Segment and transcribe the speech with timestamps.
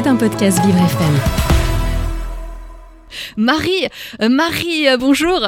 [0.00, 1.12] C'est un podcast Vivre FM.
[3.36, 3.88] Marie,
[4.22, 5.40] euh, Marie, euh, bonjour.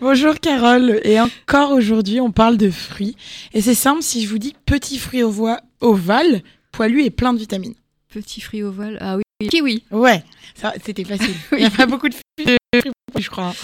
[0.00, 3.16] Bonjour Carole, et encore aujourd'hui on parle de fruits.
[3.52, 7.74] Et c'est simple, si je vous dis petit fruit ovale, poilu et plein de vitamines.
[8.10, 9.48] Petit fruit ovale, ah oui.
[9.48, 9.82] Kiwi.
[9.90, 10.22] Ouais,
[10.54, 11.34] ça c'était facile.
[11.50, 12.59] Il n'y a pas beaucoup de fruits
[13.18, 13.54] je crois.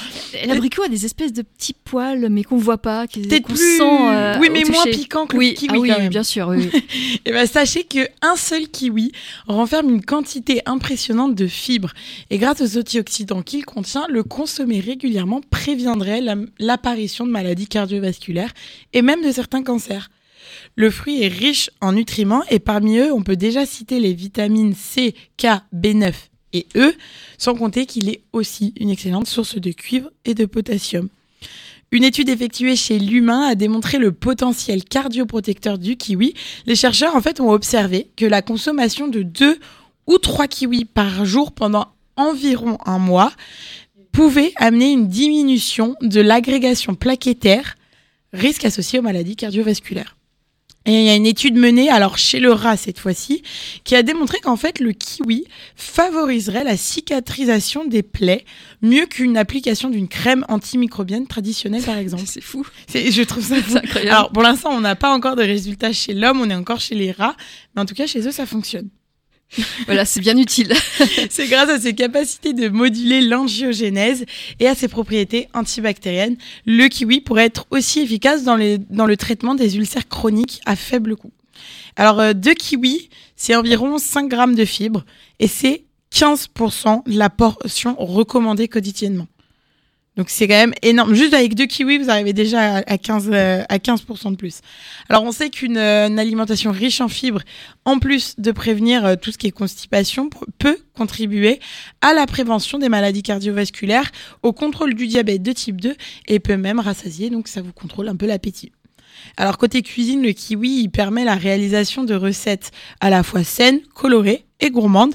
[0.47, 3.81] L'abricot a des espèces de petits poils, mais qu'on voit pas, plus...
[3.81, 5.51] Euh, oui, mais moins piquant que oui.
[5.51, 5.91] le kiwi.
[5.91, 6.53] Ah oui, bien sûr.
[6.55, 6.71] et
[7.25, 9.13] eh ben, sachez que un seul kiwi
[9.47, 11.93] renferme une quantité impressionnante de fibres.
[12.31, 16.23] Et grâce aux antioxydants qu'il contient, le consommer régulièrement préviendrait
[16.59, 18.53] l'apparition de maladies cardiovasculaires
[18.93, 20.11] et même de certains cancers.
[20.75, 24.75] Le fruit est riche en nutriments et parmi eux, on peut déjà citer les vitamines
[24.75, 26.13] C, K, B9
[26.53, 26.95] et E,
[27.39, 31.09] sans compter qu'il est aussi une excellente source de cuivre et de potassium.
[31.93, 36.35] Une étude effectuée chez l'humain a démontré le potentiel cardioprotecteur du kiwi.
[36.67, 39.59] Les chercheurs en fait ont observé que la consommation de 2
[40.09, 43.33] ou 3 kiwis par jour pendant environ un mois
[44.11, 47.77] pouvait amener une diminution de l'agrégation plaquettaire,
[48.33, 50.17] risque associé aux maladies cardiovasculaires.
[50.87, 53.43] Et il y a une étude menée, alors chez le rat cette fois-ci,
[53.85, 58.45] qui a démontré qu'en fait le kiwi favoriserait la cicatrisation des plaies
[58.83, 62.23] mieux qu'une application d'une crème antimicrobienne traditionnelle par exemple.
[62.27, 62.65] C'est fou.
[62.93, 63.77] Je trouve ça fou.
[63.77, 64.11] Incroyable.
[64.11, 66.95] Alors pour l'instant on n'a pas encore de résultats chez l'homme, on est encore chez
[66.95, 67.37] les rats,
[67.75, 68.89] mais en tout cas chez eux ça fonctionne.
[69.87, 70.73] Voilà, c'est bien utile.
[71.31, 74.25] c'est grâce à ses capacités de moduler l'angiogénèse
[74.61, 76.37] et à ses propriétés antibactériennes.
[76.67, 78.59] Le kiwi pourrait être aussi efficace dans,
[78.91, 81.33] dans le traitement des ulcères chroniques à faible coût.
[81.97, 85.05] Alors, euh, deux kiwis, c'est environ 5 grammes de fibres
[85.39, 89.27] et c'est 15% de la portion recommandée quotidiennement.
[90.17, 91.15] Donc c'est quand même énorme.
[91.15, 94.61] Juste avec deux kiwis, vous arrivez déjà à 15 euh, à 15% de plus.
[95.11, 97.43] Alors on sait qu'une euh, alimentation riche en fibres,
[97.85, 101.61] en plus de prévenir euh, tout ce qui est constipation, peut contribuer
[102.01, 104.11] à la prévention des maladies cardiovasculaires,
[104.43, 105.95] au contrôle du diabète de type 2
[106.29, 107.29] et peut même rassasier.
[107.29, 108.73] Donc ça vous contrôle un peu l'appétit.
[109.37, 113.81] Alors côté cuisine, le kiwi il permet la réalisation de recettes à la fois saines,
[113.95, 115.15] colorées et gourmandes.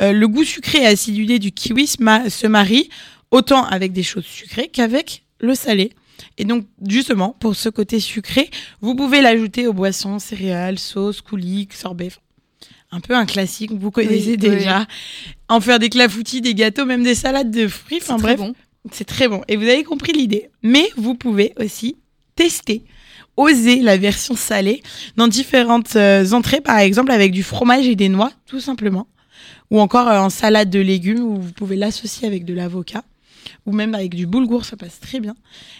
[0.00, 2.88] le goût sucré et acidulé du kiwi se marie
[3.30, 5.92] autant avec des choses sucrées qu'avec le salé.
[6.36, 8.50] Et donc, justement, pour ce côté sucré,
[8.80, 12.10] vous pouvez l'ajouter aux boissons, céréales, sauces, coulis, sorbet.
[12.90, 14.86] Un peu un classique, vous connaissez déjà.
[15.48, 17.98] En faire des clafoutis, des gâteaux, même des salades de fruits.
[18.00, 18.54] Enfin bref, bon.
[18.92, 19.42] c'est très bon.
[19.48, 20.50] Et vous avez compris l'idée.
[20.62, 21.96] Mais vous pouvez aussi
[22.34, 22.84] tester
[23.38, 24.82] oser la version salée
[25.16, 29.06] dans différentes euh, entrées, par exemple avec du fromage et des noix, tout simplement.
[29.70, 33.04] Ou encore euh, en salade de légumes, où vous pouvez l'associer avec de l'avocat
[33.66, 35.34] ou même avec du boulgour, ça passe très bien.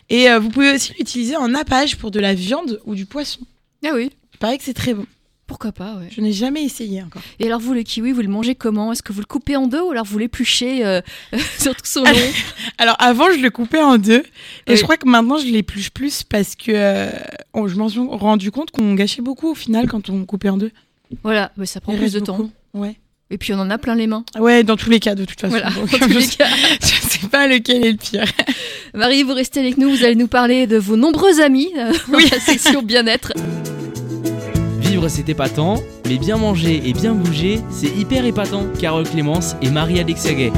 [0.08, 3.40] Et euh, vous pouvez aussi l'utiliser en nappage pour de la viande ou du poisson.
[3.84, 4.10] Ah oui.
[4.34, 5.06] Il paraît que c'est très bon.
[5.48, 6.08] Pourquoi pas, ouais.
[6.10, 7.22] Je n'ai jamais essayé encore.
[7.40, 8.92] Et alors, vous, le kiwi, vous le mangez comment?
[8.92, 11.00] Est-ce que vous le coupez en deux ou alors vous l'épluchez euh,
[11.58, 12.32] sur tout son long?
[12.78, 14.22] Alors, avant, je le coupais en deux.
[14.66, 17.10] Et je crois que maintenant, je l'épluche plus parce que euh,
[17.66, 20.70] je m'en suis rendu compte qu'on gâchait beaucoup au final quand on coupait en deux.
[21.22, 22.50] Voilà, mais ça prend plus de temps.
[22.74, 22.96] Ouais.
[23.30, 24.24] Et puis on en a plein les mains.
[24.38, 25.50] Ouais, dans tous les cas, de toute façon.
[25.50, 26.48] Voilà, dans tous les cas.
[26.80, 28.24] je sais pas lequel est le pire.
[28.94, 32.18] Marie, vous restez avec nous, vous allez nous parler de vos nombreux amis euh, dans
[32.18, 33.34] la section bien-être.
[34.80, 38.66] Vivre c'est épatant, mais bien manger et bien bouger, c'est hyper épatant.
[38.80, 40.52] Carole Clémence et Marie-Alexia Gay.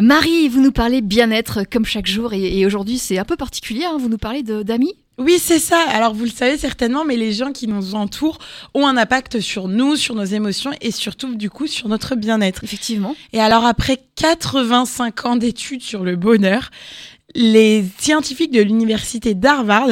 [0.00, 3.96] Marie, vous nous parlez bien-être comme chaque jour et, aujourd'hui c'est un peu particulier, hein,
[3.98, 4.94] vous nous parlez d'amis?
[5.18, 5.80] Oui, c'est ça.
[5.88, 8.38] Alors, vous le savez certainement, mais les gens qui nous entourent
[8.74, 12.64] ont un impact sur nous, sur nos émotions et surtout, du coup, sur notre bien-être.
[12.64, 13.16] Effectivement.
[13.32, 16.70] Et alors, après 85 ans d'études sur le bonheur,
[17.34, 19.88] les scientifiques de l'université d'Harvard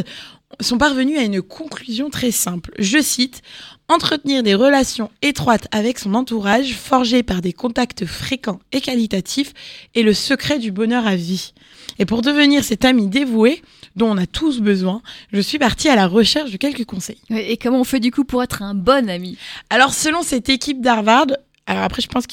[0.60, 2.72] sont parvenus à une conclusion très simple.
[2.78, 3.42] Je cite,
[3.86, 9.52] Entretenir des relations étroites avec son entourage, forgées par des contacts fréquents et qualitatifs,
[9.94, 11.52] est le secret du bonheur à vie.
[11.98, 13.62] Et pour devenir cet ami dévoué,
[13.94, 15.02] dont on a tous besoin,
[15.34, 17.20] je suis partie à la recherche de quelques conseils.
[17.28, 19.36] Et comment on fait du coup pour être un bon ami?
[19.68, 21.26] Alors selon cette équipe d'Harvard,
[21.66, 22.24] alors après je pense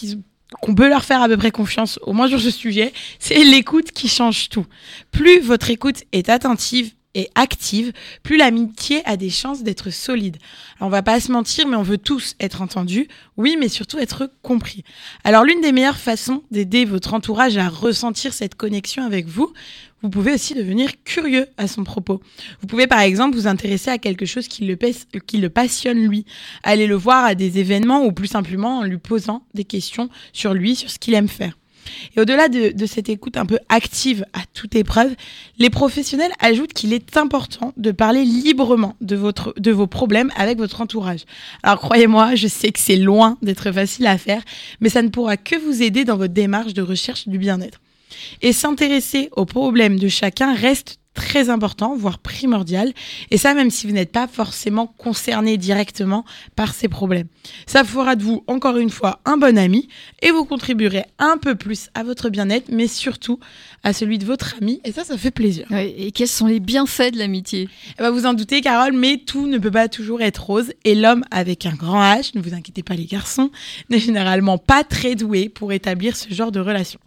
[0.61, 3.91] qu'on peut leur faire à peu près confiance, au moins sur ce sujet, c'est l'écoute
[3.91, 4.65] qui change tout.
[5.11, 7.91] Plus votre écoute est attentive et active,
[8.23, 10.37] plus l'amitié a des chances d'être solide.
[10.77, 13.97] Alors, on va pas se mentir, mais on veut tous être entendus, oui, mais surtout
[13.97, 14.83] être compris.
[15.23, 19.51] Alors l'une des meilleures façons d'aider votre entourage à ressentir cette connexion avec vous,
[20.01, 22.21] vous pouvez aussi devenir curieux à son propos.
[22.61, 26.25] Vous pouvez par exemple vous intéresser à quelque chose qui le, qui le passionne lui,
[26.63, 30.53] aller le voir à des événements ou plus simplement en lui posant des questions sur
[30.53, 31.55] lui, sur ce qu'il aime faire.
[32.15, 35.15] Et au-delà de, cette écoute un peu active à toute épreuve,
[35.57, 40.57] les professionnels ajoutent qu'il est important de parler librement de, votre, de vos problèmes avec
[40.57, 41.21] votre entourage.
[41.63, 44.41] Alors croyez-moi, je sais que c'est loin d'être facile à faire,
[44.79, 47.79] mais ça ne pourra que vous aider dans votre démarche de recherche du bien-être.
[48.41, 52.93] Et s'intéresser aux problèmes de chacun reste très important, voire primordial.
[53.31, 56.25] Et ça, même si vous n'êtes pas forcément concerné directement
[56.55, 57.27] par ces problèmes.
[57.65, 59.87] Ça fera de vous, encore une fois, un bon ami
[60.21, 63.39] et vous contribuerez un peu plus à votre bien-être, mais surtout
[63.83, 64.79] à celui de votre ami.
[64.83, 65.65] Et ça, ça fait plaisir.
[65.69, 67.69] Ouais, et quels sont les bienfaits de l'amitié?
[67.97, 70.71] Ben, vous en doutez, Carole, mais tout ne peut pas toujours être rose.
[70.85, 73.51] Et l'homme avec un grand H, ne vous inquiétez pas les garçons,
[73.89, 76.99] n'est généralement pas très doué pour établir ce genre de relation.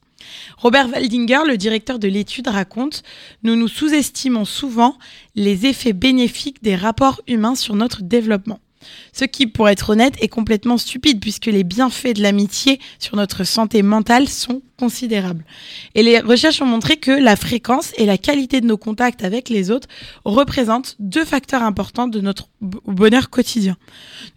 [0.58, 3.02] Robert Waldinger, le directeur de l'étude, raconte
[3.42, 4.98] Nous nous sous-estimons souvent
[5.34, 8.60] les effets bénéfiques des rapports humains sur notre développement.
[9.12, 13.44] Ce qui, pour être honnête, est complètement stupide puisque les bienfaits de l'amitié sur notre
[13.44, 15.44] santé mentale sont considérables.
[15.94, 19.48] Et les recherches ont montré que la fréquence et la qualité de nos contacts avec
[19.48, 19.88] les autres
[20.24, 23.76] représentent deux facteurs importants de notre bonheur quotidien.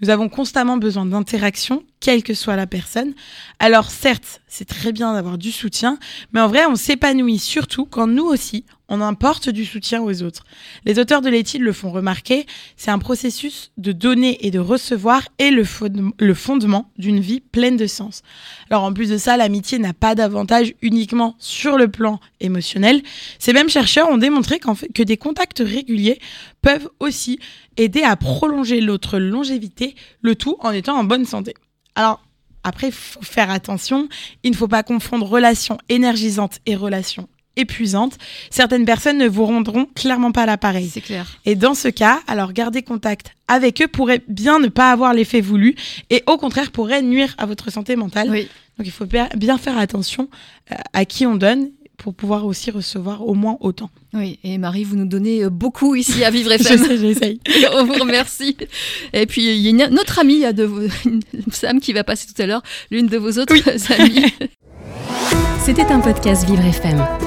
[0.02, 3.14] Nous avons constamment besoin d'interaction, quelle que soit la personne.
[3.60, 5.98] Alors certes, c'est très bien d'avoir du soutien,
[6.32, 10.46] mais en vrai, on s'épanouit surtout quand nous aussi, on importe du soutien aux autres.
[10.86, 12.46] Les auteurs de l'étude le font remarquer,
[12.78, 15.66] c'est un processus de donner et de recevoir et le,
[16.20, 18.22] le fondement d'une vie pleine de sens.
[18.70, 20.27] Alors en plus de ça, l'amitié n'a pas d'avantage
[20.82, 23.02] uniquement sur le plan émotionnel.
[23.40, 26.20] Ces mêmes chercheurs ont démontré que des contacts réguliers
[26.62, 27.40] peuvent aussi
[27.78, 31.54] aider à prolonger l'autre longévité, le tout en étant en bonne santé.
[31.96, 32.24] Alors,
[32.64, 34.10] après, il faut faire attention.
[34.44, 38.18] Il ne faut pas confondre relations énergisantes et relations épuisantes.
[38.50, 40.90] Certaines personnes ne vous rendront clairement pas l'appareil.
[40.92, 41.26] C'est clair.
[41.46, 45.42] Et dans ce cas, alors garder contact avec eux pourrait bien ne pas avoir l'effet
[45.42, 45.76] voulu
[46.10, 48.30] et au contraire pourrait nuire à votre santé mentale.
[48.30, 48.48] Oui.
[48.78, 50.30] Donc il faut bien faire attention
[50.72, 53.90] euh, à qui on donne pour pouvoir aussi recevoir au moins autant.
[54.14, 56.78] Oui, et Marie, vous nous donnez euh, beaucoup ici à Vivre FM.
[56.78, 57.40] Je sais, j'essaye.
[57.74, 58.56] On vous remercie.
[59.14, 60.88] Et puis, il y a une autre amie de vos,
[61.52, 62.62] Sam qui va passer tout à l'heure,
[62.92, 63.64] l'une de vos autres Oui.
[64.00, 64.34] amies.
[65.66, 67.27] C'était un podcast Vivre FM.